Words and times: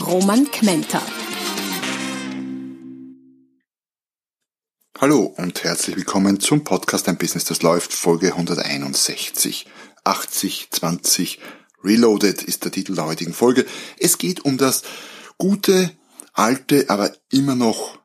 Roman 0.00 0.50
Kmenter. 0.50 1.02
Hallo 4.98 5.34
und 5.36 5.64
herzlich 5.64 5.96
willkommen 5.96 6.38
zum 6.38 6.64
Podcast 6.64 7.08
Ein 7.08 7.16
Business, 7.16 7.44
das 7.44 7.62
läuft, 7.62 7.92
Folge 7.92 8.28
161. 8.28 9.66
80, 10.04 10.68
20, 10.70 11.40
Reloaded 11.82 12.42
ist 12.42 12.64
der 12.64 12.72
Titel 12.72 12.94
der 12.94 13.06
heutigen 13.06 13.32
Folge. 13.32 13.64
Es 13.98 14.18
geht 14.18 14.44
um 14.44 14.58
das 14.58 14.82
gute, 15.38 15.90
alte, 16.34 16.90
aber 16.90 17.12
immer 17.30 17.54
noch 17.54 17.98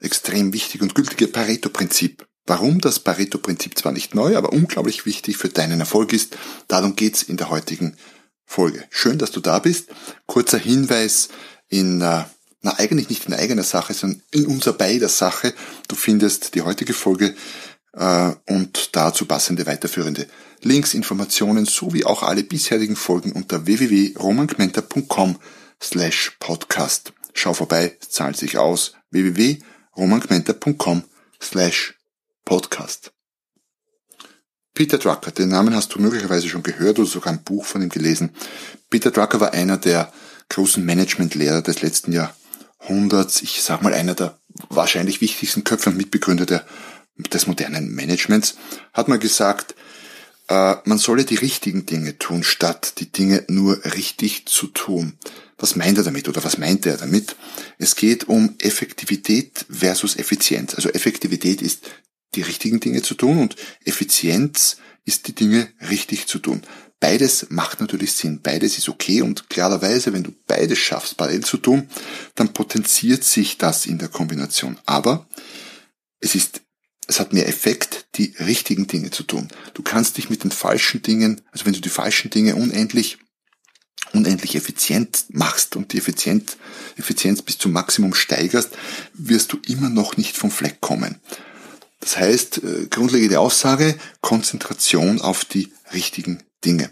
extrem 0.00 0.52
wichtig 0.52 0.82
und 0.82 0.94
gültige 0.94 1.28
Pareto-Prinzip. 1.28 2.26
Warum 2.46 2.80
das 2.80 3.00
Pareto-Prinzip 3.00 3.76
zwar 3.78 3.92
nicht 3.92 4.14
neu, 4.14 4.36
aber 4.36 4.52
unglaublich 4.52 5.06
wichtig 5.06 5.38
für 5.38 5.48
deinen 5.48 5.80
Erfolg 5.80 6.12
ist, 6.12 6.36
darum 6.68 6.94
geht's 6.94 7.22
in 7.22 7.36
der 7.38 7.50
heutigen 7.50 7.92
Folge. 7.92 8.17
Schön, 8.90 9.18
dass 9.18 9.30
du 9.30 9.40
da 9.40 9.58
bist. 9.58 9.90
Kurzer 10.26 10.58
Hinweis 10.58 11.28
in, 11.68 12.00
äh, 12.00 12.24
na 12.62 12.78
eigentlich 12.78 13.08
nicht 13.08 13.26
in 13.26 13.34
eigener 13.34 13.62
Sache, 13.62 13.94
sondern 13.94 14.22
in 14.32 14.46
unser 14.46 14.72
beider 14.72 15.08
Sache. 15.08 15.54
Du 15.86 15.94
findest 15.94 16.54
die 16.54 16.62
heutige 16.62 16.92
Folge 16.92 17.36
äh, 17.92 18.32
und 18.46 18.96
dazu 18.96 19.26
passende 19.26 19.66
weiterführende 19.66 20.26
Links, 20.62 20.94
Informationen 20.94 21.66
sowie 21.66 22.04
auch 22.04 22.22
alle 22.24 22.42
bisherigen 22.42 22.96
Folgen 22.96 23.32
unter 23.32 23.66
www.romankmenta.com 23.66 25.36
slash 25.80 26.36
podcast. 26.40 27.12
Schau 27.32 27.54
vorbei, 27.54 27.96
es 28.00 28.10
zahlt 28.10 28.36
sich 28.36 28.58
aus. 28.58 28.94
www.romankmenta.com 29.12 31.04
slash 31.40 31.94
podcast. 32.44 33.12
Peter 34.78 34.98
Drucker, 34.98 35.32
den 35.32 35.48
Namen 35.48 35.74
hast 35.74 35.92
du 35.92 36.00
möglicherweise 36.00 36.48
schon 36.48 36.62
gehört 36.62 37.00
oder 37.00 37.08
sogar 37.08 37.32
ein 37.32 37.42
Buch 37.42 37.64
von 37.64 37.82
ihm 37.82 37.88
gelesen. 37.88 38.30
Peter 38.90 39.10
Drucker 39.10 39.40
war 39.40 39.52
einer 39.52 39.76
der 39.76 40.12
großen 40.50 40.84
Managementlehrer 40.84 41.62
des 41.62 41.82
letzten 41.82 42.12
Jahrhunderts. 42.12 43.42
Ich 43.42 43.60
sag 43.60 43.82
mal 43.82 43.92
einer 43.92 44.14
der 44.14 44.38
wahrscheinlich 44.68 45.20
wichtigsten 45.20 45.64
Köpfe 45.64 45.90
und 45.90 45.96
Mitbegründer 45.96 46.46
der, 46.46 46.64
des 47.16 47.48
modernen 47.48 47.92
Managements. 47.92 48.54
Hat 48.92 49.08
mal 49.08 49.18
gesagt, 49.18 49.74
äh, 50.46 50.76
man 50.84 50.98
solle 50.98 51.24
die 51.24 51.34
richtigen 51.34 51.84
Dinge 51.84 52.16
tun, 52.16 52.44
statt 52.44 53.00
die 53.00 53.10
Dinge 53.10 53.44
nur 53.48 53.84
richtig 53.96 54.46
zu 54.46 54.68
tun. 54.68 55.14
Was 55.58 55.74
meint 55.74 55.98
er 55.98 56.04
damit 56.04 56.28
oder 56.28 56.44
was 56.44 56.56
meint 56.56 56.86
er 56.86 56.98
damit? 56.98 57.34
Es 57.78 57.96
geht 57.96 58.28
um 58.28 58.54
Effektivität 58.60 59.66
versus 59.68 60.14
Effizienz. 60.14 60.76
Also 60.76 60.88
Effektivität 60.90 61.62
ist 61.62 61.80
die 62.34 62.42
richtigen 62.42 62.80
Dinge 62.80 63.02
zu 63.02 63.14
tun 63.14 63.38
und 63.38 63.56
Effizienz 63.84 64.76
ist 65.04 65.28
die 65.28 65.34
Dinge 65.34 65.68
richtig 65.88 66.26
zu 66.26 66.38
tun. 66.38 66.62
Beides 67.00 67.46
macht 67.50 67.80
natürlich 67.80 68.12
Sinn, 68.12 68.40
beides 68.42 68.76
ist 68.76 68.88
okay 68.88 69.22
und 69.22 69.48
klarerweise, 69.48 70.12
wenn 70.12 70.24
du 70.24 70.32
beides 70.46 70.78
schaffst, 70.78 71.16
parallel 71.16 71.44
zu 71.44 71.58
tun, 71.58 71.88
dann 72.34 72.52
potenziert 72.52 73.22
sich 73.24 73.56
das 73.56 73.86
in 73.86 73.98
der 73.98 74.08
Kombination. 74.08 74.78
Aber 74.84 75.28
es 76.18 76.34
ist, 76.34 76.62
es 77.06 77.20
hat 77.20 77.32
mehr 77.32 77.48
Effekt, 77.48 78.08
die 78.16 78.34
richtigen 78.40 78.88
Dinge 78.88 79.10
zu 79.10 79.22
tun. 79.22 79.48
Du 79.74 79.82
kannst 79.82 80.16
dich 80.16 80.28
mit 80.28 80.42
den 80.42 80.50
falschen 80.50 81.00
Dingen, 81.00 81.40
also 81.52 81.66
wenn 81.66 81.72
du 81.72 81.80
die 81.80 81.88
falschen 81.88 82.30
Dinge 82.30 82.56
unendlich 82.56 83.18
unendlich 84.12 84.56
effizient 84.56 85.26
machst 85.28 85.76
und 85.76 85.92
die 85.92 85.98
Effizienz, 85.98 86.56
Effizienz 86.96 87.42
bis 87.42 87.58
zum 87.58 87.72
Maximum 87.72 88.14
steigerst, 88.14 88.70
wirst 89.14 89.52
du 89.52 89.58
immer 89.66 89.90
noch 89.90 90.16
nicht 90.16 90.36
vom 90.36 90.50
Fleck 90.50 90.80
kommen. 90.80 91.20
Das 92.00 92.16
heißt, 92.16 92.62
äh, 92.62 92.86
grundlegende 92.88 93.40
Aussage, 93.40 93.96
Konzentration 94.20 95.20
auf 95.20 95.44
die 95.44 95.72
richtigen 95.92 96.42
Dinge. 96.64 96.90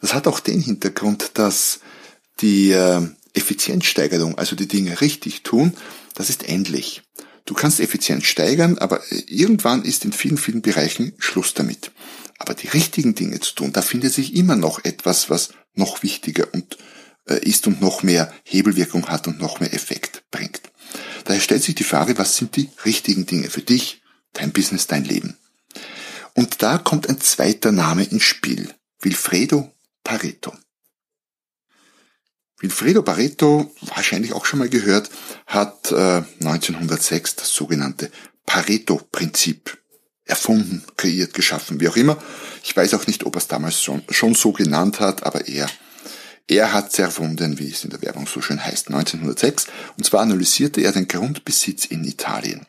Das 0.00 0.14
hat 0.14 0.26
auch 0.26 0.40
den 0.40 0.60
Hintergrund, 0.60 1.32
dass 1.34 1.80
die 2.40 2.70
äh, 2.72 3.00
Effizienzsteigerung, 3.34 4.38
also 4.38 4.56
die 4.56 4.68
Dinge 4.68 5.00
richtig 5.00 5.42
tun, 5.42 5.74
das 6.14 6.30
ist 6.30 6.48
endlich. 6.48 7.02
Du 7.44 7.54
kannst 7.54 7.80
Effizienz 7.80 8.24
steigern, 8.24 8.78
aber 8.78 9.00
äh, 9.12 9.22
irgendwann 9.26 9.84
ist 9.84 10.04
in 10.04 10.12
vielen, 10.12 10.38
vielen 10.38 10.62
Bereichen 10.62 11.14
Schluss 11.18 11.54
damit. 11.54 11.92
Aber 12.38 12.54
die 12.54 12.68
richtigen 12.68 13.14
Dinge 13.14 13.38
zu 13.40 13.54
tun, 13.54 13.72
da 13.72 13.82
findet 13.82 14.14
sich 14.14 14.34
immer 14.34 14.56
noch 14.56 14.84
etwas, 14.84 15.30
was 15.30 15.50
noch 15.74 16.02
wichtiger 16.02 16.48
und 16.52 16.78
ist 17.26 17.68
und 17.68 17.80
noch 17.80 18.02
mehr 18.02 18.32
Hebelwirkung 18.42 19.06
hat 19.06 19.28
und 19.28 19.38
noch 19.38 19.60
mehr 19.60 19.72
Effekt 19.72 20.24
bringt. 20.32 20.62
Daher 21.24 21.40
stellt 21.40 21.62
sich 21.62 21.76
die 21.76 21.84
Frage, 21.84 22.18
was 22.18 22.36
sind 22.36 22.56
die 22.56 22.70
richtigen 22.84 23.26
Dinge 23.26 23.50
für 23.50 23.60
dich, 23.60 23.99
dein 24.32 24.52
Business, 24.52 24.86
dein 24.86 25.04
Leben? 25.04 25.36
Und 26.34 26.62
da 26.62 26.78
kommt 26.78 27.08
ein 27.08 27.20
zweiter 27.20 27.72
Name 27.72 28.04
ins 28.04 28.22
Spiel, 28.22 28.72
Wilfredo 29.00 29.72
Pareto. 30.04 30.52
Wilfredo 32.58 33.02
Pareto, 33.02 33.74
wahrscheinlich 33.80 34.32
auch 34.34 34.44
schon 34.44 34.58
mal 34.58 34.68
gehört, 34.68 35.10
hat 35.46 35.90
äh, 35.92 36.22
1906 36.40 37.36
das 37.36 37.54
sogenannte 37.54 38.10
Pareto-Prinzip 38.46 39.78
erfunden, 40.24 40.84
kreiert, 40.96 41.34
geschaffen, 41.34 41.80
wie 41.80 41.88
auch 41.88 41.96
immer. 41.96 42.22
Ich 42.62 42.76
weiß 42.76 42.94
auch 42.94 43.06
nicht, 43.06 43.24
ob 43.24 43.34
er 43.34 43.38
es 43.38 43.48
damals 43.48 43.82
schon, 43.82 44.02
schon 44.10 44.34
so 44.34 44.52
genannt 44.52 45.00
hat, 45.00 45.24
aber 45.24 45.48
er, 45.48 45.68
er 46.46 46.72
hat 46.72 46.92
es 46.92 46.98
erfunden, 46.98 47.58
wie 47.58 47.70
es 47.70 47.84
in 47.84 47.90
der 47.90 48.02
Werbung 48.02 48.26
so 48.26 48.42
schön 48.42 48.62
heißt, 48.62 48.88
1906. 48.88 49.66
Und 49.96 50.04
zwar 50.04 50.20
analysierte 50.20 50.82
er 50.82 50.92
den 50.92 51.08
Grundbesitz 51.08 51.86
in 51.86 52.04
Italien 52.04 52.66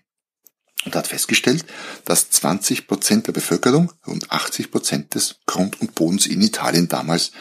und 0.86 0.96
hat 0.96 1.08
festgestellt, 1.08 1.66
dass 2.06 2.30
20 2.30 2.88
Prozent 2.88 3.28
der 3.28 3.34
Bevölkerung 3.34 3.92
rund 4.06 4.32
80 4.32 4.72
Prozent 4.72 5.16
des 5.16 5.38
Grund 5.46 5.80
und 5.82 5.96
Bodens 5.96 6.26
in 6.26 6.42
Italien 6.42 6.88
damals 6.88 7.32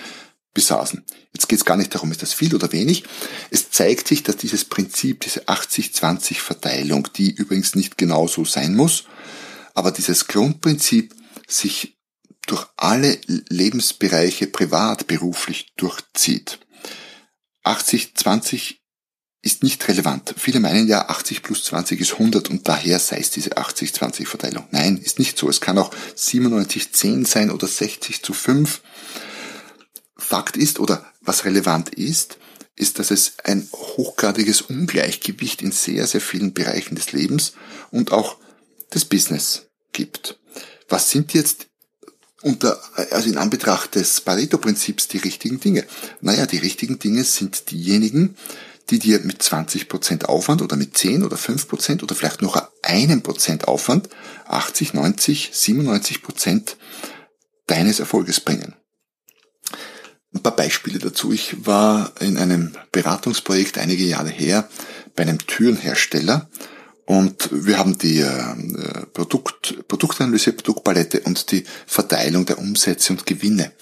besaßen. 0.53 1.05
Jetzt 1.33 1.49
geht 1.49 1.61
es 1.61 1.65
gar 1.65 1.77
nicht 1.77 1.95
darum, 1.95 2.11
ist 2.11 2.23
das 2.23 2.33
viel 2.33 2.55
oder 2.55 2.73
wenig. 2.73 3.05
Es 3.51 3.71
zeigt 3.71 4.09
sich, 4.09 4.23
dass 4.23 4.37
dieses 4.37 4.65
Prinzip, 4.65 5.21
diese 5.21 5.45
80-20 5.45 6.35
Verteilung, 6.35 7.09
die 7.17 7.31
übrigens 7.31 7.75
nicht 7.75 7.97
genau 7.97 8.27
so 8.27 8.45
sein 8.45 8.75
muss, 8.75 9.05
aber 9.75 9.93
dieses 9.93 10.27
Grundprinzip 10.27 11.15
sich 11.47 11.97
durch 12.47 12.67
alle 12.77 13.19
Lebensbereiche 13.49 14.49
privat, 14.49 15.07
beruflich 15.07 15.73
durchzieht. 15.77 16.59
80-20 17.65 18.80
ist 19.43 19.63
nicht 19.63 19.87
relevant. 19.89 20.35
Viele 20.37 20.61
meinen 20.61 20.87
ja, 20.87 21.09
80 21.09 21.43
plus 21.43 21.65
20 21.65 22.01
ist 22.01 22.13
100 22.13 22.51
und 22.51 22.69
daher 22.69 22.99
sei 22.99 23.19
es 23.19 23.31
diese 23.31 23.57
80-20 23.57 24.27
Verteilung. 24.27 24.67
Nein, 24.71 24.99
ist 24.99 25.19
nicht 25.19 25.39
so. 25.39 25.49
Es 25.49 25.61
kann 25.61 25.79
auch 25.79 25.93
97-10 26.17 27.27
sein 27.27 27.51
oder 27.51 27.67
60 27.67 28.23
zu 28.23 28.35
5. 28.35 28.83
Fakt 30.17 30.57
ist, 30.57 30.79
oder 30.79 31.07
was 31.23 31.45
relevant 31.47 31.95
ist, 31.95 32.37
ist, 32.77 32.99
dass 32.99 33.11
es 33.11 33.35
ein 33.45 33.69
hochgradiges 33.73 34.63
Ungleichgewicht 34.63 35.63
in 35.63 35.73
sehr, 35.73 36.07
sehr 36.07 36.21
vielen 36.21 36.53
Bereichen 36.53 36.95
des 36.95 37.13
Lebens 37.13 37.55
und 37.91 38.13
auch 38.13 38.37
des 38.93 39.07
Business 39.07 39.69
gibt. 39.93 40.39
Was 40.89 41.11
sind 41.11 41.33
jetzt 41.33 41.69
unter, 42.43 42.81
also 43.11 43.29
in 43.29 43.39
Anbetracht 43.39 43.95
des 43.95 44.21
Pareto-Prinzips 44.21 45.09
die 45.09 45.19
richtigen 45.19 45.61
Dinge? 45.61 45.87
Naja, 46.21 46.47
die 46.47 46.59
richtigen 46.59 46.99
Dinge 46.99 47.25
sind 47.25 47.71
diejenigen, 47.71 48.37
die 48.91 48.99
dir 48.99 49.21
mit 49.21 49.43
20% 49.43 50.25
Aufwand 50.25 50.63
oder 50.63 50.77
mit 50.77 50.97
10 50.97 51.23
oder 51.23 51.37
5% 51.37 52.03
oder 52.03 52.15
vielleicht 52.15 52.43
noch 52.43 52.61
einem 52.83 53.23
Prozent 53.23 53.69
Aufwand 53.69 54.09
80, 54.47 54.95
90, 54.95 55.53
97% 55.55 56.77
deines 57.67 58.01
Erfolges 58.01 58.41
bringen. 58.41 58.75
Ein 60.35 60.43
paar 60.43 60.57
Beispiele 60.57 60.99
dazu. 60.99 61.33
Ich 61.33 61.67
war 61.67 62.13
in 62.21 62.37
einem 62.37 62.77
Beratungsprojekt 62.93 63.79
einige 63.79 64.05
Jahre 64.05 64.31
her 64.31 64.69
bei 65.17 65.23
einem 65.23 65.39
Türenhersteller 65.39 66.49
und 67.11 67.49
wir 67.51 67.79
haben 67.79 67.99
die 67.99 68.21
äh, 68.21 69.07
Produkt, 69.13 69.89
Produktanalyse, 69.89 70.53
Produktpalette 70.53 71.21
und 71.23 71.51
die 71.51 71.65
Verteilung 71.87 72.47
der 72.47 72.59
Umsätze 72.59 73.13
und 73.13 73.27
Gewinne. 73.27 73.73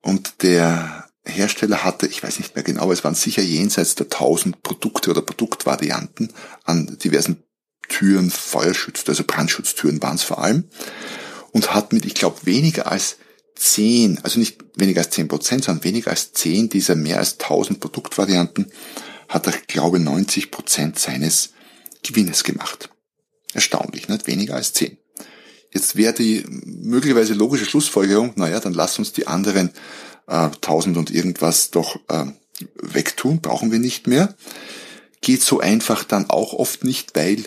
Und 0.00 0.42
der 0.42 1.01
Hersteller 1.24 1.84
hatte, 1.84 2.06
ich 2.06 2.22
weiß 2.22 2.38
nicht 2.38 2.54
mehr 2.54 2.64
genau, 2.64 2.90
es 2.90 3.04
waren 3.04 3.14
sicher 3.14 3.42
jenseits 3.42 3.94
der 3.94 4.06
1000 4.06 4.62
Produkte 4.62 5.10
oder 5.10 5.22
Produktvarianten 5.22 6.32
an 6.64 6.98
diversen 6.98 7.44
Türen, 7.88 8.30
Feuerschutz, 8.30 9.04
also 9.08 9.24
Brandschutztüren 9.24 10.02
waren 10.02 10.16
es 10.16 10.22
vor 10.22 10.38
allem. 10.38 10.64
Und 11.52 11.74
hat 11.74 11.92
mit, 11.92 12.06
ich 12.06 12.14
glaube, 12.14 12.38
weniger 12.44 12.90
als 12.90 13.18
10, 13.56 14.20
also 14.22 14.40
nicht 14.40 14.58
weniger 14.76 15.02
als 15.02 15.10
10 15.10 15.28
Prozent, 15.28 15.64
sondern 15.64 15.84
weniger 15.84 16.10
als 16.10 16.32
10 16.32 16.70
dieser 16.70 16.96
mehr 16.96 17.18
als 17.18 17.34
1000 17.34 17.78
Produktvarianten 17.78 18.72
hat 19.28 19.46
er, 19.46 19.52
glaube 19.66 20.00
90 20.00 20.50
Prozent 20.50 20.98
seines 20.98 21.50
Gewinnes 22.02 22.44
gemacht. 22.44 22.90
Erstaunlich, 23.52 24.08
nicht 24.08 24.26
weniger 24.26 24.54
als 24.54 24.72
10. 24.72 24.96
Jetzt 25.70 25.96
wäre 25.96 26.12
die 26.12 26.44
möglicherweise 26.48 27.34
logische 27.34 27.64
Schlussfolgerung, 27.64 28.32
naja, 28.36 28.60
dann 28.60 28.74
lass 28.74 28.98
uns 28.98 29.12
die 29.12 29.26
anderen 29.26 29.70
äh, 30.26 30.34
1000 30.34 30.96
und 30.96 31.10
irgendwas 31.10 31.70
doch 31.70 31.96
äh, 32.08 32.26
wegtun, 32.80 33.40
brauchen 33.40 33.72
wir 33.72 33.78
nicht 33.78 34.06
mehr. 34.06 34.34
Geht 35.20 35.42
so 35.42 35.60
einfach 35.60 36.04
dann 36.04 36.30
auch 36.30 36.52
oft 36.52 36.84
nicht, 36.84 37.14
weil 37.14 37.44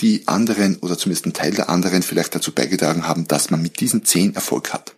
die 0.00 0.26
anderen 0.26 0.78
oder 0.78 0.96
zumindest 0.96 1.26
ein 1.26 1.32
Teil 1.34 1.52
der 1.52 1.68
anderen 1.68 2.02
vielleicht 2.02 2.34
dazu 2.34 2.52
beigetragen 2.52 3.06
haben, 3.06 3.28
dass 3.28 3.50
man 3.50 3.60
mit 3.60 3.80
diesen 3.80 4.04
10 4.04 4.34
Erfolg 4.34 4.72
hat. 4.72 4.94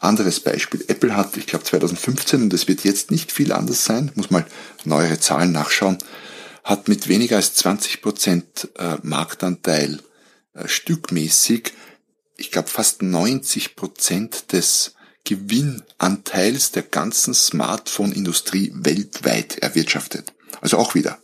Anderes 0.00 0.40
Beispiel. 0.40 0.84
Apple 0.88 1.16
hat, 1.16 1.36
ich 1.38 1.46
glaube 1.46 1.64
2015, 1.64 2.42
und 2.42 2.52
es 2.52 2.68
wird 2.68 2.84
jetzt 2.84 3.10
nicht 3.10 3.32
viel 3.32 3.52
anders 3.52 3.86
sein, 3.86 4.12
muss 4.14 4.30
mal 4.30 4.44
neuere 4.84 5.18
Zahlen 5.18 5.52
nachschauen, 5.52 5.96
hat 6.62 6.88
mit 6.88 7.08
weniger 7.08 7.36
als 7.36 7.54
20 7.54 8.02
Prozent 8.02 8.68
äh, 8.76 8.96
Marktanteil 9.02 10.00
äh, 10.52 10.68
stückmäßig, 10.68 11.72
ich 12.36 12.50
glaube 12.50 12.68
fast 12.68 13.02
90 13.02 13.76
Prozent 13.76 14.52
des 14.52 14.94
Gewinnanteils 15.24 16.72
der 16.72 16.82
ganzen 16.82 17.34
Smartphone-Industrie 17.34 18.72
weltweit 18.74 19.58
erwirtschaftet. 19.58 20.32
Also 20.60 20.78
auch 20.78 20.94
wieder, 20.94 21.18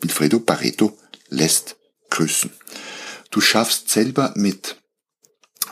Wilfredo 0.00 0.38
Pareto 0.40 0.96
lässt 1.28 1.76
grüßen. 2.10 2.50
Du 3.30 3.40
schaffst 3.40 3.88
selber 3.88 4.32
mit 4.36 4.76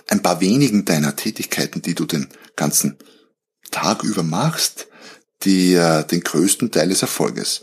ein 0.09 0.23
paar 0.23 0.41
wenigen 0.41 0.85
deiner 0.85 1.15
Tätigkeiten, 1.15 1.83
die 1.83 1.95
du 1.95 2.07
den 2.07 2.29
ganzen 2.57 2.99
Tag 3.71 4.03
über 4.03 4.23
machst, 4.23 4.89
die, 5.45 5.75
äh, 5.75 6.05
den 6.05 6.23
größten 6.23 6.71
Teil 6.71 6.89
des 6.89 7.03
Erfolges. 7.03 7.63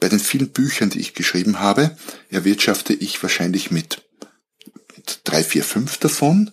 Bei 0.00 0.08
den 0.08 0.20
vielen 0.20 0.50
Büchern, 0.50 0.90
die 0.90 1.00
ich 1.00 1.14
geschrieben 1.14 1.58
habe, 1.58 1.96
erwirtschafte 2.30 2.94
ich 2.94 3.20
wahrscheinlich 3.22 3.70
mit 3.70 4.04
drei, 5.24 5.42
vier, 5.42 5.64
fünf 5.64 5.98
davon 5.98 6.52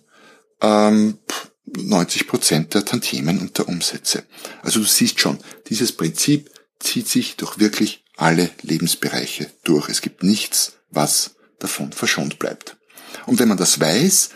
ähm, 0.61 1.19
90 1.65 2.27
Prozent 2.27 2.73
der 2.73 2.85
Tantiemen 2.85 3.39
und 3.39 3.57
der 3.57 3.67
Umsätze. 3.67 4.23
Also 4.61 4.79
du 4.79 4.85
siehst 4.85 5.19
schon, 5.19 5.39
dieses 5.69 5.91
Prinzip 5.91 6.51
zieht 6.79 7.07
sich 7.07 7.35
durch 7.35 7.59
wirklich 7.59 8.03
alle 8.17 8.49
Lebensbereiche 8.61 9.49
durch. 9.63 9.89
Es 9.89 10.01
gibt 10.01 10.23
nichts, 10.23 10.73
was 10.91 11.35
davon 11.59 11.91
verschont 11.91 12.39
bleibt. 12.39 12.77
Und 13.25 13.39
wenn 13.39 13.47
man 13.47 13.57
das 13.57 13.79
weiß, 13.79 14.29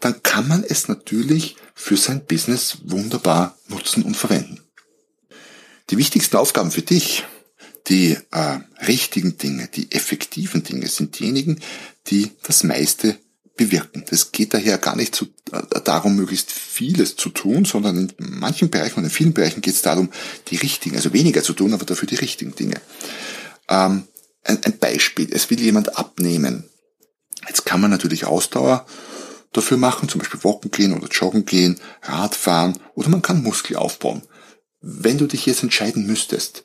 dann 0.00 0.22
kann 0.22 0.48
man 0.48 0.64
es 0.64 0.88
natürlich 0.88 1.56
für 1.74 1.96
sein 1.96 2.24
Business 2.26 2.78
wunderbar 2.84 3.58
nutzen 3.68 4.02
und 4.02 4.16
verwenden. 4.16 4.60
Die 5.90 5.98
wichtigsten 5.98 6.36
Aufgaben 6.36 6.70
für 6.70 6.82
dich, 6.82 7.24
die 7.88 8.16
äh, 8.30 8.58
richtigen 8.86 9.36
Dinge, 9.36 9.68
die 9.68 9.92
effektiven 9.92 10.62
Dinge 10.62 10.88
sind 10.88 11.18
diejenigen, 11.18 11.60
die 12.06 12.30
das 12.42 12.64
meiste 12.64 13.18
bewirken. 13.56 14.04
Es 14.10 14.32
geht 14.32 14.54
daher 14.54 14.78
gar 14.78 14.96
nicht 14.96 15.14
zu, 15.14 15.26
äh, 15.52 15.80
darum, 15.84 16.16
möglichst 16.16 16.50
vieles 16.50 17.16
zu 17.16 17.30
tun, 17.30 17.64
sondern 17.64 17.96
in 17.96 18.12
manchen 18.18 18.70
Bereichen 18.70 18.98
und 18.98 19.04
in 19.04 19.10
vielen 19.10 19.34
Bereichen 19.34 19.60
geht 19.60 19.74
es 19.74 19.82
darum, 19.82 20.10
die 20.48 20.56
richtigen, 20.56 20.96
also 20.96 21.12
weniger 21.12 21.42
zu 21.42 21.52
tun, 21.52 21.72
aber 21.72 21.84
dafür 21.84 22.08
die 22.08 22.16
richtigen 22.16 22.54
Dinge. 22.54 22.80
Ähm, 23.68 24.04
ein, 24.42 24.62
ein 24.64 24.78
Beispiel, 24.78 25.28
es 25.32 25.50
will 25.50 25.60
jemand 25.60 25.96
abnehmen. 25.96 26.64
Jetzt 27.46 27.64
kann 27.64 27.80
man 27.80 27.90
natürlich 27.90 28.26
Ausdauer 28.26 28.86
dafür 29.52 29.76
machen, 29.76 30.08
zum 30.08 30.20
Beispiel 30.20 30.42
Walken 30.42 30.70
gehen 30.70 30.92
oder 30.92 31.08
Joggen 31.08 31.46
gehen, 31.46 31.80
Radfahren 32.02 32.78
oder 32.94 33.08
man 33.08 33.22
kann 33.22 33.42
Muskel 33.42 33.76
aufbauen. 33.76 34.22
Wenn 34.80 35.18
du 35.18 35.26
dich 35.26 35.46
jetzt 35.46 35.62
entscheiden 35.62 36.06
müsstest, 36.06 36.64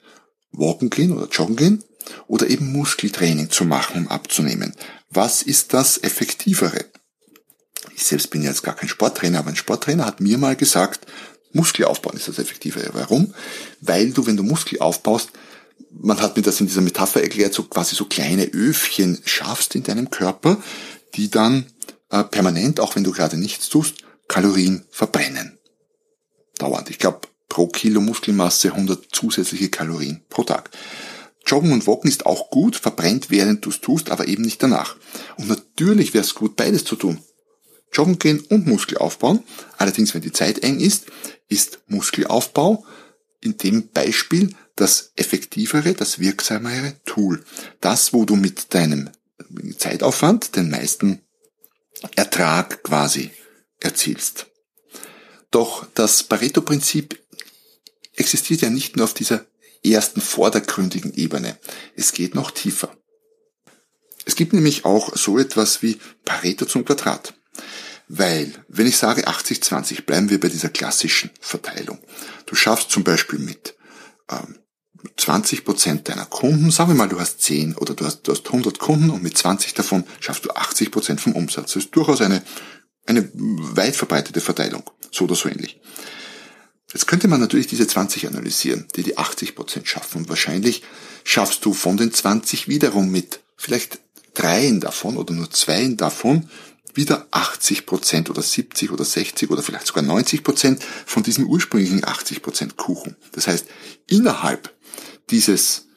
Walken 0.52 0.90
gehen 0.90 1.16
oder 1.16 1.28
Joggen 1.28 1.56
gehen 1.56 1.84
oder 2.28 2.48
eben 2.48 2.72
Muskeltraining 2.72 3.50
zu 3.50 3.66
machen, 3.66 4.04
um 4.04 4.08
abzunehmen, 4.08 4.74
was 5.10 5.42
ist 5.42 5.74
das 5.74 5.98
Effektivere? 5.98 6.86
Ich 7.96 8.06
selbst 8.06 8.30
bin 8.30 8.42
jetzt 8.42 8.64
gar 8.64 8.76
kein 8.76 8.90
Sporttrainer, 8.90 9.40
aber 9.40 9.50
ein 9.50 9.56
Sporttrainer 9.56 10.06
hat 10.06 10.22
mir 10.22 10.38
mal 10.38 10.56
gesagt, 10.56 11.06
Muskel 11.52 11.86
aufbauen 11.86 12.16
ist 12.16 12.28
das 12.28 12.40
Effektivere. 12.40 12.92
Warum? 12.94 13.34
Weil 13.82 14.12
du, 14.12 14.26
wenn 14.26 14.38
du 14.38 14.44
Muskel 14.44 14.80
aufbaust, 14.80 15.32
man 15.92 16.22
hat 16.22 16.38
mir 16.38 16.44
das 16.44 16.60
in 16.60 16.68
dieser 16.68 16.82
Metapher 16.82 17.22
erklärt, 17.22 17.54
so 17.54 17.64
quasi 17.64 17.96
so 17.96 18.06
kleine 18.06 18.46
Öfchen 18.46 19.20
schaffst 19.26 19.76
in 19.76 19.84
deinem 19.84 20.10
Körper, 20.10 20.62
die 21.16 21.30
dann 21.30 21.66
äh, 22.10 22.24
permanent, 22.24 22.80
auch 22.80 22.96
wenn 22.96 23.04
du 23.04 23.12
gerade 23.12 23.38
nichts 23.38 23.70
tust, 23.70 23.96
Kalorien 24.28 24.86
verbrennen. 24.92 25.58
Dauernd. 26.58 26.90
Ich 26.90 27.00
glaube, 27.00 27.22
pro 27.48 27.68
Kilo 27.68 28.02
Muskelmasse 28.02 28.70
100 28.70 29.08
zusätzliche 29.12 29.70
Kalorien 29.70 30.22
pro 30.30 30.44
Tag. 30.44 30.70
Joggen 31.46 31.72
und 31.72 31.88
Walken 31.88 32.10
ist 32.10 32.26
auch 32.26 32.50
gut, 32.50 32.76
verbrennt 32.76 33.30
während 33.30 33.66
du 33.66 33.70
es 33.70 33.82
tust, 33.82 34.12
aber 34.12 34.28
eben 34.28 34.44
nicht 34.44 34.62
danach. 34.62 34.96
Und 35.38 35.48
natürlich 35.48 36.14
wäre 36.14 36.24
es 36.24 36.36
gut, 36.36 36.56
beides 36.56 36.84
zu 36.84 36.96
tun. 36.96 37.24
Joggen 37.92 38.20
gehen 38.20 38.40
und 38.50 38.68
Muskel 38.68 38.98
aufbauen. 38.98 39.44
Allerdings, 39.78 40.14
wenn 40.14 40.22
die 40.22 40.32
Zeit 40.32 40.64
eng 40.64 40.80
ist, 40.80 41.06
ist 41.48 41.80
Muskelaufbau 41.88 42.86
in 43.42 43.58
dem 43.58 43.90
Beispiel 43.90 44.54
das 44.76 45.12
effektivere, 45.16 45.94
das 45.94 46.20
wirksamere 46.20 46.96
Tool. 47.06 47.44
Das, 47.82 48.14
wo 48.14 48.26
du 48.26 48.36
mit 48.36 48.74
deinem 48.74 49.10
Zeitaufwand 49.78 50.56
den 50.56 50.70
meisten 50.70 51.22
Ertrag 52.16 52.84
quasi 52.84 53.32
erzielst. 53.80 54.48
Doch 55.52 55.88
das 55.96 56.24
Pareto-Prinzip 56.24 57.20
existiert 58.16 58.62
ja 58.62 58.70
nicht 58.70 58.96
nur 58.96 59.06
auf 59.06 59.14
dieser 59.14 59.46
ersten 59.84 60.22
vordergründigen 60.22 61.14
Ebene. 61.14 61.58
Es 61.96 62.14
geht 62.14 62.36
noch 62.36 62.52
tiefer. 62.52 62.96
Es 64.26 64.36
gibt 64.36 64.54
nämlich 64.54 64.86
auch 64.86 65.16
so 65.16 65.40
etwas 65.40 65.82
wie 65.82 65.98
Pareto 66.26 66.66
zum 66.66 66.86
Quadrat. 66.86 67.34
Weil, 68.08 68.52
wenn 68.68 68.88
ich 68.88 68.98
sage 68.98 69.28
80-20, 69.28 70.04
bleiben 70.04 70.30
wir 70.30 70.40
bei 70.40 70.50
dieser 70.50 70.70
klassischen 70.70 71.30
Verteilung. 71.40 72.00
Du 72.48 72.56
schaffst 72.56 72.90
zum 72.90 73.04
Beispiel 73.04 73.40
mit 73.40 73.76
ähm, 74.32 74.58
20 75.18 75.64
Prozent 75.64 76.10
deiner 76.10 76.26
Kunden, 76.26 76.72
sagen 76.72 76.90
wir 76.90 76.96
mal, 76.96 77.08
du 77.08 77.20
hast 77.20 77.42
10 77.42 77.76
oder 77.76 77.94
du 77.94 78.06
hast, 78.06 78.24
du 78.24 78.32
hast 78.32 78.48
100 78.48 78.80
Kunden 78.80 79.10
und 79.12 79.24
mit 79.24 79.38
20 79.38 79.74
davon 79.76 80.04
schaffst 80.20 80.46
du 80.46 80.50
80 80.50 80.92
Prozent 80.92 81.22
vom 81.22 81.34
Umsatz. 81.34 81.74
Das 81.74 81.84
ist 81.84 81.96
durchaus 81.96 82.22
eine, 82.22 82.42
eine 83.06 83.30
weit 83.34 83.96
verbreitete 83.96 84.42
Verteilung. 84.42 84.90
So 85.12 85.26
oder 85.26 85.36
so 85.36 85.48
ähnlich. 85.48 85.80
Jetzt 86.94 87.08
könnte 87.08 87.28
man 87.28 87.40
natürlich 87.40 87.68
diese 87.68 87.86
20 87.86 88.28
analysieren, 88.28 88.88
die 88.96 89.04
die 89.04 89.18
80 89.18 89.56
Prozent 89.56 89.88
schaffen. 89.88 90.20
Und 90.20 90.30
wahrscheinlich 90.30 90.84
schaffst 91.24 91.64
du 91.66 91.74
von 91.74 91.98
den 91.98 92.12
20 92.12 92.68
wiederum 92.68 93.12
mit 93.12 93.42
vielleicht 93.58 94.00
dreien 94.34 94.80
davon 94.80 95.18
oder 95.18 95.34
nur 95.34 95.52
zweien 95.52 95.98
davon 95.98 96.50
wieder 96.96 97.28
80 97.32 97.86
Prozent 97.86 98.30
oder 98.30 98.42
70 98.42 98.92
oder 98.92 99.06
60 99.06 99.52
oder 99.52 99.62
vielleicht 99.62 99.88
sogar 99.88 100.04
90 100.04 100.44
Prozent 100.44 100.84
von 101.06 101.24
diesem 101.24 101.48
ursprünglichen 101.48 102.04
80 102.04 102.42
Prozent 102.42 102.78
Kuchen. 102.78 103.16
Das 103.32 103.48
heißt, 103.48 103.68
innerhalb 104.08 104.76
dieses, 105.30 105.88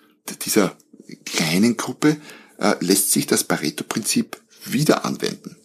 dieser 0.45 0.77
kleinen 1.25 1.77
Gruppe 1.77 2.19
äh, 2.59 2.75
lässt 2.81 3.11
sich 3.11 3.27
das 3.27 3.45
Pareto-Prinzip 3.45 4.41
wieder 4.67 5.05
anwenden. 5.05 5.57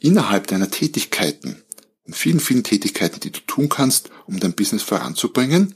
Innerhalb 0.00 0.46
deiner 0.46 0.70
Tätigkeiten, 0.70 1.62
vielen, 2.12 2.40
vielen 2.40 2.64
Tätigkeiten, 2.64 3.20
die 3.20 3.30
du 3.30 3.40
tun 3.40 3.68
kannst, 3.68 4.10
um 4.26 4.40
dein 4.40 4.54
Business 4.54 4.82
voranzubringen, 4.82 5.74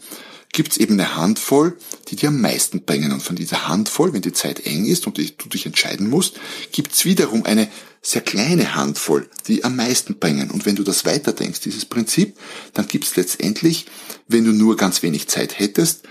gibt 0.52 0.72
es 0.72 0.78
eben 0.78 0.94
eine 0.94 1.16
Handvoll, 1.16 1.76
die 2.08 2.16
dir 2.16 2.28
am 2.28 2.40
meisten 2.40 2.84
bringen. 2.84 3.12
Und 3.12 3.22
von 3.22 3.36
dieser 3.36 3.68
Handvoll, 3.68 4.12
wenn 4.12 4.22
die 4.22 4.32
Zeit 4.32 4.66
eng 4.66 4.84
ist 4.84 5.06
und 5.06 5.18
du 5.18 5.48
dich 5.48 5.66
entscheiden 5.66 6.08
musst, 6.08 6.38
gibt 6.72 6.92
es 6.92 7.04
wiederum 7.04 7.44
eine 7.44 7.68
sehr 8.02 8.20
kleine 8.20 8.74
Handvoll, 8.74 9.28
die 9.46 9.64
am 9.64 9.76
meisten 9.76 10.18
bringen. 10.18 10.50
Und 10.50 10.66
wenn 10.66 10.76
du 10.76 10.82
das 10.82 11.04
weiterdenkst, 11.04 11.60
dieses 11.60 11.84
Prinzip, 11.84 12.36
dann 12.74 12.86
gibt 12.86 13.04
es 13.04 13.16
letztendlich, 13.16 13.86
wenn 14.28 14.44
du 14.44 14.52
nur 14.52 14.76
ganz 14.76 15.02
wenig 15.02 15.28
Zeit 15.28 15.58
hättest, 15.58 16.02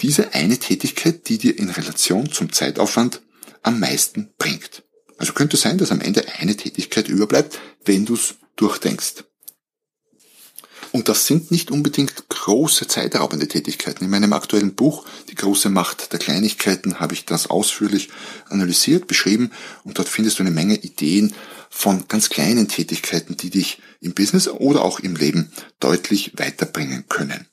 diese 0.00 0.34
eine 0.34 0.58
Tätigkeit, 0.58 1.28
die 1.28 1.38
dir 1.38 1.58
in 1.58 1.70
Relation 1.70 2.30
zum 2.30 2.52
Zeitaufwand 2.52 3.22
am 3.62 3.80
meisten 3.80 4.30
bringt. 4.38 4.84
Also 5.16 5.32
könnte 5.32 5.56
sein, 5.56 5.78
dass 5.78 5.90
am 5.90 6.00
Ende 6.00 6.24
eine 6.38 6.56
Tätigkeit 6.56 7.08
überbleibt, 7.08 7.58
wenn 7.84 8.06
du 8.06 8.14
es 8.14 8.36
durchdenkst. 8.56 9.24
Und 10.92 11.08
das 11.08 11.26
sind 11.26 11.50
nicht 11.50 11.70
unbedingt 11.70 12.28
große 12.28 12.86
zeitraubende 12.86 13.48
Tätigkeiten. 13.48 14.04
In 14.04 14.10
meinem 14.10 14.32
aktuellen 14.32 14.74
Buch 14.74 15.04
Die 15.28 15.34
große 15.34 15.68
Macht 15.68 16.12
der 16.12 16.18
Kleinigkeiten 16.18 17.00
habe 17.00 17.14
ich 17.14 17.24
das 17.24 17.48
ausführlich 17.48 18.08
analysiert, 18.48 19.06
beschrieben 19.06 19.50
und 19.84 19.98
dort 19.98 20.08
findest 20.08 20.38
du 20.38 20.42
eine 20.42 20.50
Menge 20.50 20.76
Ideen 20.76 21.34
von 21.70 22.08
ganz 22.08 22.30
kleinen 22.30 22.68
Tätigkeiten, 22.68 23.36
die 23.36 23.50
dich 23.50 23.80
im 24.00 24.14
Business 24.14 24.48
oder 24.48 24.82
auch 24.82 25.00
im 25.00 25.16
Leben 25.16 25.52
deutlich 25.80 26.32
weiterbringen 26.36 27.04
können. 27.08 27.46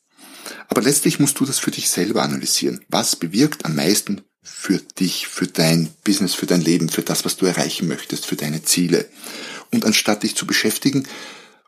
Aber 0.68 0.82
letztlich 0.82 1.20
musst 1.20 1.40
du 1.40 1.46
das 1.46 1.60
für 1.60 1.72
dich 1.72 1.90
selber 1.90 2.24
analysieren. 2.24 2.84
Was 2.90 3.16
bewirkt 3.16 3.66
am 3.66 3.76
meisten 3.76 4.22
für 4.42 4.80
dich, 5.00 5.28
für 5.28 5.48
dein 5.48 5.90
Business, 6.04 6.34
für 6.34 6.46
dein 6.46 6.62
Leben, 6.62 6.90
für 6.90 7.02
das, 7.02 7.26
was 7.26 7.36
du 7.36 7.46
erreichen 7.46 7.88
möchtest, 7.88 8.26
für 8.26 8.36
deine 8.36 8.64
Ziele? 8.64 9.10
Und 9.72 9.86
anstatt 9.86 10.24
dich 10.24 10.36
zu 10.36 10.46
beschäftigen 10.46 11.08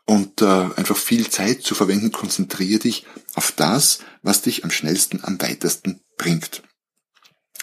und 0.08 0.40
äh, 0.40 0.46
einfach 0.46 0.96
viel 0.96 1.28
Zeit 1.28 1.62
zu 1.62 1.74
verwenden, 1.74 2.12
konzentriere 2.12 2.78
dich 2.78 3.04
auf 3.34 3.52
das, 3.52 3.98
was 4.22 4.40
dich 4.40 4.64
am 4.64 4.70
schnellsten, 4.70 5.22
am 5.22 5.38
weitesten 5.38 6.00
bringt. 6.16 6.62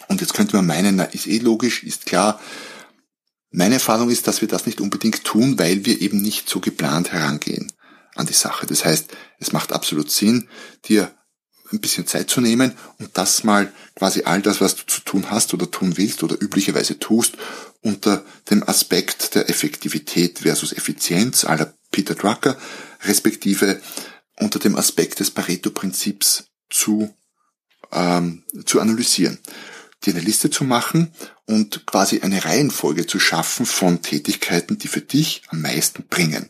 Und 0.07 0.21
jetzt 0.21 0.35
könnte 0.35 0.55
man 0.55 0.67
meinen, 0.67 0.95
na, 0.95 1.05
ist 1.05 1.25
eh 1.25 1.39
logisch, 1.39 1.81
ist 1.81 2.05
klar. 2.05 2.39
Meine 3.49 3.73
Erfahrung 3.75 4.11
ist, 4.11 4.27
dass 4.27 4.41
wir 4.41 4.47
das 4.47 4.67
nicht 4.67 4.79
unbedingt 4.79 5.23
tun, 5.23 5.57
weil 5.57 5.85
wir 5.85 5.99
eben 6.01 6.21
nicht 6.21 6.47
so 6.47 6.59
geplant 6.59 7.11
herangehen 7.13 7.73
an 8.13 8.27
die 8.27 8.33
Sache. 8.33 8.67
Das 8.67 8.85
heißt, 8.85 9.07
es 9.39 9.51
macht 9.51 9.73
absolut 9.73 10.11
Sinn, 10.11 10.47
dir 10.87 11.11
ein 11.71 11.79
bisschen 11.79 12.05
Zeit 12.05 12.29
zu 12.29 12.41
nehmen 12.41 12.73
und 12.99 13.09
das 13.17 13.43
mal 13.43 13.73
quasi 13.95 14.21
all 14.25 14.43
das, 14.43 14.61
was 14.61 14.75
du 14.75 14.85
zu 14.85 15.01
tun 15.01 15.31
hast 15.31 15.51
oder 15.55 15.71
tun 15.71 15.97
willst 15.97 16.21
oder 16.21 16.39
üblicherweise 16.39 16.99
tust, 16.99 17.37
unter 17.81 18.23
dem 18.51 18.61
Aspekt 18.69 19.33
der 19.33 19.49
Effektivität 19.49 20.39
versus 20.39 20.73
Effizienz 20.73 21.43
aller 21.43 21.73
Peter 21.95 22.13
Drucker, 22.13 22.57
respektive 23.05 23.81
unter 24.35 24.59
dem 24.59 24.75
Aspekt 24.75 25.21
des 25.21 25.31
Pareto-Prinzips 25.31 26.49
zu, 26.69 27.15
ähm, 27.93 28.43
zu 28.65 28.81
analysieren. 28.81 29.39
Dir 30.03 30.13
eine 30.13 30.25
Liste 30.25 30.49
zu 30.49 30.65
machen 30.65 31.13
und 31.45 31.85
quasi 31.85 32.19
eine 32.19 32.43
Reihenfolge 32.43 33.07
zu 33.07 33.17
schaffen 33.17 33.65
von 33.65 34.01
Tätigkeiten, 34.01 34.77
die 34.77 34.89
für 34.89 34.99
dich 34.99 35.43
am 35.47 35.61
meisten 35.61 36.03
bringen. 36.09 36.49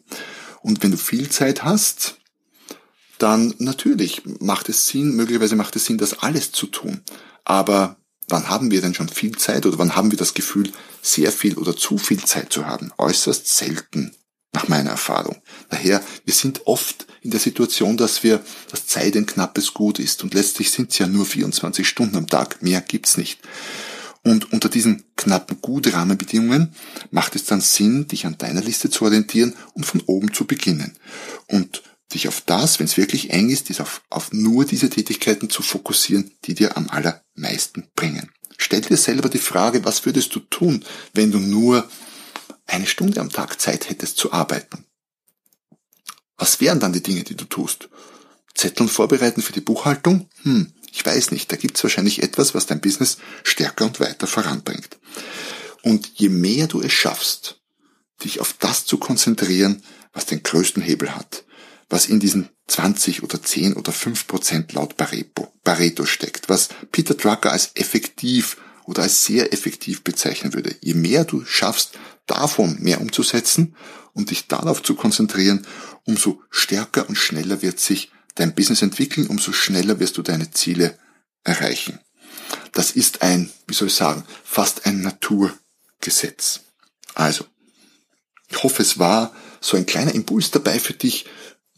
Und 0.64 0.82
wenn 0.82 0.90
du 0.90 0.98
viel 0.98 1.30
Zeit 1.30 1.64
hast, 1.64 2.18
dann 3.20 3.54
natürlich 3.60 4.24
macht 4.40 4.68
es 4.68 4.88
Sinn, 4.88 5.16
möglicherweise 5.16 5.56
macht 5.56 5.76
es 5.76 5.86
Sinn, 5.86 6.00
das 6.00 6.24
alles 6.24 6.54
zu 6.54 6.66
tun. 6.66 7.02
Aber 7.44 7.98
wann 8.28 8.50
haben 8.50 8.72
wir 8.72 8.82
denn 8.82 8.96
schon 8.96 9.10
viel 9.10 9.38
Zeit 9.38 9.68
oder 9.68 9.78
wann 9.78 9.96
haben 9.96 10.10
wir 10.10 10.18
das 10.18 10.34
Gefühl, 10.34 10.72
sehr 11.04 11.32
viel 11.32 11.60
oder 11.60 11.78
zu 11.78 12.00
viel 12.00 12.24
Zeit 12.26 12.52
zu 12.52 12.66
haben? 12.66 12.92
Äußerst 12.98 13.48
selten, 13.48 14.16
nach 14.56 14.68
meiner 14.68 14.90
Erfahrung. 14.90 15.36
Daher, 15.70 16.02
wir 16.24 16.34
sind 16.34 16.66
oft 16.66 17.06
in 17.22 17.30
der 17.30 17.40
Situation, 17.40 17.98
dass 17.98 18.24
wir, 18.24 18.44
dass 18.72 18.88
Zeit 18.88 19.16
ein 19.16 19.26
knappes 19.26 19.74
Gut 19.74 20.00
ist 20.00 20.24
und 20.24 20.34
letztlich 20.34 20.72
sind 20.72 20.92
es 20.92 20.98
ja 20.98 21.08
nur 21.08 21.26
24 21.26 21.88
Stunden 21.88 22.16
am 22.16 22.28
Tag, 22.28 22.64
mehr 22.64 22.82
gibt's 22.82 23.18
nicht. 23.18 23.40
Und 24.24 24.52
unter 24.52 24.70
diesen 24.70 25.04
knappen 25.18 25.62
Gut-Rahmenbedingungen 25.62 26.74
macht 27.12 27.36
es 27.36 27.46
dann 27.46 27.62
Sinn, 27.62 28.08
dich 28.08 28.26
an 28.26 28.40
deiner 28.40 28.62
Liste 28.62 28.90
zu 28.90 29.06
orientieren 29.06 29.54
und 29.74 29.86
von 29.86 30.02
oben 30.08 30.34
zu 30.34 30.46
beginnen. 30.46 30.98
Und 31.48 31.84
dich 32.14 32.28
auf 32.28 32.42
das, 32.42 32.80
wenn 32.80 32.86
es 32.88 32.98
wirklich 32.98 33.30
eng 33.32 33.50
ist, 33.50 33.70
ist 33.70 33.82
auf, 33.82 34.02
auf 34.10 34.32
nur 34.32 34.66
diese 34.66 34.90
Tätigkeiten 34.90 35.52
zu 35.52 35.62
fokussieren, 35.62 36.32
die 36.46 36.56
dir 36.56 36.76
am 36.76 36.90
allermeisten 36.90 37.88
bringen. 37.96 38.32
Stell 38.58 38.82
dir 38.82 38.98
selber 38.98 39.30
die 39.30 39.38
Frage, 39.38 39.86
was 39.86 40.06
würdest 40.06 40.34
du 40.34 40.40
tun, 40.40 40.84
wenn 41.14 41.32
du 41.32 41.40
nur 41.40 41.88
eine 42.68 42.88
Stunde 42.88 43.22
am 43.22 43.32
Tag 43.32 43.60
Zeit 43.60 43.90
hättest 43.90 44.18
zu 44.18 44.34
arbeiten? 44.34 44.86
Was 46.38 46.60
wären 46.60 46.80
dann 46.80 46.94
die 46.94 47.04
Dinge, 47.04 47.24
die 47.24 47.36
du 47.36 47.46
tust? 47.46 47.90
Zetteln 48.54 48.90
vorbereiten 48.90 49.42
für 49.42 49.54
die 49.54 49.62
Buchhaltung? 49.62 50.30
Hm, 50.44 50.74
ich 50.92 51.06
weiß 51.06 51.32
nicht. 51.32 51.52
Da 51.52 51.56
gibt's 51.56 51.84
wahrscheinlich 51.84 52.24
etwas, 52.24 52.56
was 52.56 52.66
dein 52.66 52.82
Business 52.82 53.18
stärker 53.44 53.86
und 53.86 54.00
weiter 54.00 54.28
voranbringt. 54.28 54.98
Und 55.84 56.12
je 56.16 56.30
mehr 56.30 56.68
du 56.68 56.82
es 56.82 56.94
schaffst, 56.94 57.62
dich 58.24 58.40
auf 58.40 58.54
das 58.54 58.86
zu 58.86 58.98
konzentrieren, 58.98 59.84
was 60.14 60.26
den 60.26 60.42
größten 60.42 60.82
Hebel 60.82 61.16
hat, 61.16 61.44
was 61.90 62.08
in 62.08 62.20
diesen 62.20 62.50
20 62.68 63.24
oder 63.24 63.42
10 63.42 63.74
oder 63.74 63.92
5 63.92 64.28
Prozent 64.28 64.74
laut 64.74 64.98
Pareto, 64.98 65.54
Pareto 65.64 66.06
steckt, 66.06 66.50
was 66.50 66.70
Peter 66.92 67.14
Drucker 67.14 67.52
als 67.52 67.72
effektiv 67.76 68.58
oder 68.86 69.04
als 69.04 69.26
sehr 69.26 69.54
effektiv 69.54 70.04
bezeichnen 70.04 70.54
würde. 70.54 70.76
Je 70.82 70.94
mehr 70.94 71.26
du 71.26 71.46
schaffst, 71.46 72.00
davon 72.26 72.78
mehr 72.80 73.02
umzusetzen 73.02 73.76
und 74.14 74.32
dich 74.32 74.48
darauf 74.48 74.82
zu 74.82 74.96
konzentrieren, 74.96 75.66
umso 76.06 76.42
stärker 76.50 77.08
und 77.08 77.16
schneller 77.16 77.62
wird 77.62 77.80
sich 77.80 78.12
dein 78.36 78.56
Business 78.56 78.82
entwickeln, 78.82 79.28
umso 79.28 79.52
schneller 79.52 80.00
wirst 80.00 80.18
du 80.18 80.22
deine 80.22 80.52
Ziele 80.52 80.98
erreichen. 81.44 82.00
Das 82.72 82.92
ist 82.92 83.22
ein, 83.22 83.50
wie 83.68 83.74
soll 83.74 83.88
ich 83.88 83.96
sagen, 83.96 84.24
fast 84.44 84.86
ein 84.86 85.02
Naturgesetz. 85.02 86.62
Also, 87.14 87.46
ich 88.50 88.62
hoffe, 88.64 88.82
es 88.82 89.00
war 89.00 89.34
so 89.62 89.78
ein 89.78 89.86
kleiner 89.86 90.14
Impuls 90.14 90.52
dabei 90.52 90.80
für 90.80 90.94
dich, 90.94 91.26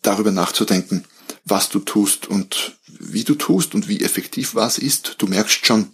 darüber 0.02 0.32
nachzudenken, 0.32 1.06
was 1.46 1.70
du 1.70 1.80
tust 1.80 2.28
und 2.28 2.78
wie 2.88 3.24
du 3.24 3.36
tust 3.36 3.76
und 3.76 3.88
wie 3.88 4.02
effektiv 4.02 4.56
was 4.56 4.78
ist. 4.78 5.16
Du 5.20 5.28
merkst 5.28 5.66
schon, 5.66 5.92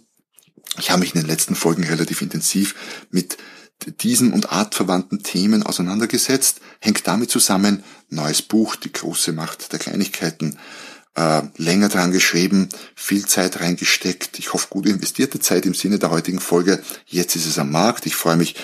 ich 0.78 0.90
habe 0.90 1.00
mich 1.00 1.14
in 1.14 1.20
den 1.20 1.28
letzten 1.28 1.54
Folgen 1.54 1.84
relativ 1.84 2.22
intensiv 2.22 2.74
mit 3.10 3.36
diesen 3.86 4.32
und 4.32 4.52
artverwandten 4.52 5.22
Themen 5.22 5.62
auseinandergesetzt, 5.62 6.60
hängt 6.80 7.06
damit 7.06 7.30
zusammen, 7.30 7.82
neues 8.10 8.42
Buch, 8.42 8.76
die 8.76 8.92
große 8.92 9.32
Macht 9.32 9.72
der 9.72 9.78
Kleinigkeiten, 9.78 10.58
äh, 11.16 11.42
länger 11.56 11.88
dran 11.88 12.12
geschrieben, 12.12 12.68
viel 12.94 13.24
Zeit 13.26 13.60
reingesteckt, 13.60 14.38
ich 14.38 14.52
hoffe 14.52 14.68
gut 14.70 14.86
investierte 14.86 15.38
Zeit 15.38 15.66
im 15.66 15.74
Sinne 15.74 15.98
der 15.98 16.10
heutigen 16.10 16.40
Folge, 16.40 16.82
jetzt 17.06 17.36
ist 17.36 17.46
es 17.46 17.58
am 17.58 17.70
Markt, 17.70 18.06
ich 18.06 18.16
freue 18.16 18.36
mich, 18.36 18.56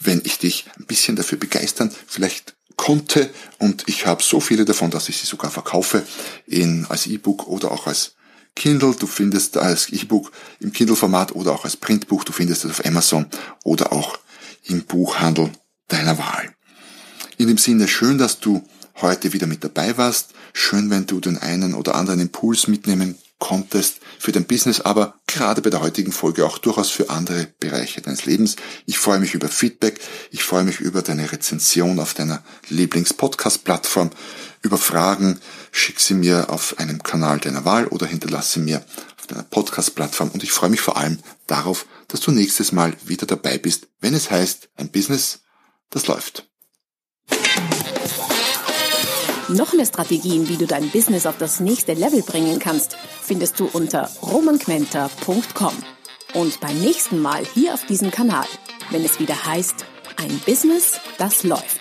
wenn 0.00 0.22
ich 0.24 0.38
dich 0.38 0.66
ein 0.78 0.86
bisschen 0.86 1.16
dafür 1.16 1.38
begeistern, 1.38 1.90
vielleicht 2.06 2.54
konnte 2.76 3.30
und 3.58 3.84
ich 3.88 4.06
habe 4.06 4.22
so 4.22 4.40
viele 4.40 4.64
davon, 4.64 4.90
dass 4.90 5.08
ich 5.08 5.18
sie 5.18 5.26
sogar 5.26 5.50
verkaufe 5.50 6.06
in, 6.46 6.86
als 6.88 7.06
E-Book 7.06 7.48
oder 7.48 7.72
auch 7.72 7.86
als 7.88 8.12
Kindle. 8.58 8.94
Du 8.98 9.06
findest 9.06 9.56
als 9.56 9.88
E-Book 9.90 10.32
im 10.60 10.72
Kindle-Format 10.72 11.34
oder 11.34 11.52
auch 11.52 11.64
als 11.64 11.76
Printbuch. 11.76 12.24
Du 12.24 12.32
findest 12.32 12.64
es 12.64 12.70
auf 12.70 12.84
Amazon 12.84 13.26
oder 13.64 13.92
auch 13.92 14.18
im 14.68 14.84
Buchhandel 14.84 15.50
deiner 15.88 16.18
Wahl. 16.18 16.54
In 17.36 17.48
dem 17.48 17.58
Sinne 17.58 17.88
schön, 17.88 18.18
dass 18.18 18.40
du 18.40 18.62
heute 19.00 19.32
wieder 19.32 19.46
mit 19.46 19.64
dabei 19.64 19.96
warst. 19.96 20.30
Schön, 20.52 20.90
wenn 20.90 21.06
du 21.06 21.20
den 21.20 21.38
einen 21.38 21.74
oder 21.74 21.94
anderen 21.94 22.20
Impuls 22.20 22.68
mitnehmen 22.68 23.16
konntest 23.38 24.00
für 24.18 24.32
dein 24.32 24.46
Business, 24.46 24.80
aber 24.80 25.14
gerade 25.28 25.62
bei 25.62 25.70
der 25.70 25.80
heutigen 25.80 26.10
Folge 26.10 26.44
auch 26.44 26.58
durchaus 26.58 26.90
für 26.90 27.08
andere 27.08 27.46
Bereiche 27.60 28.00
deines 28.00 28.26
Lebens. 28.26 28.56
Ich 28.84 28.98
freue 28.98 29.20
mich 29.20 29.34
über 29.34 29.48
Feedback, 29.48 30.00
ich 30.32 30.42
freue 30.42 30.64
mich 30.64 30.80
über 30.80 31.02
deine 31.02 31.30
Rezension 31.30 32.00
auf 32.00 32.14
deiner 32.14 32.42
Lieblings-Podcast-Plattform, 32.68 34.10
über 34.62 34.76
Fragen, 34.76 35.38
schick 35.70 36.00
sie 36.00 36.14
mir 36.14 36.50
auf 36.50 36.78
einem 36.78 37.00
Kanal 37.02 37.38
deiner 37.38 37.64
Wahl 37.64 37.86
oder 37.86 38.06
hinterlasse 38.06 38.58
mir 38.58 38.84
deiner 39.28 39.44
Podcast-Plattform 39.44 40.30
und 40.30 40.42
ich 40.42 40.52
freue 40.52 40.70
mich 40.70 40.80
vor 40.80 40.96
allem 40.96 41.18
darauf, 41.46 41.86
dass 42.08 42.20
du 42.20 42.30
nächstes 42.30 42.72
Mal 42.72 42.94
wieder 43.04 43.26
dabei 43.26 43.58
bist, 43.58 43.88
wenn 44.00 44.14
es 44.14 44.30
heißt, 44.30 44.68
ein 44.76 44.90
Business, 44.90 45.40
das 45.90 46.06
läuft. 46.06 46.48
Noch 49.48 49.72
mehr 49.72 49.86
Strategien, 49.86 50.48
wie 50.48 50.58
du 50.58 50.66
dein 50.66 50.90
Business 50.90 51.24
auf 51.24 51.38
das 51.38 51.60
nächste 51.60 51.94
Level 51.94 52.22
bringen 52.22 52.58
kannst, 52.58 52.96
findest 53.22 53.58
du 53.58 53.66
unter 53.72 54.10
romanquenter.com. 54.20 55.72
Und 56.34 56.60
beim 56.60 56.78
nächsten 56.80 57.22
Mal 57.22 57.46
hier 57.54 57.72
auf 57.72 57.86
diesem 57.86 58.10
Kanal, 58.10 58.46
wenn 58.90 59.04
es 59.04 59.18
wieder 59.18 59.46
heißt, 59.46 59.86
ein 60.16 60.38
Business, 60.44 61.00
das 61.16 61.44
läuft. 61.44 61.77